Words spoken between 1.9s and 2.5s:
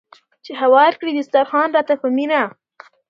په مینه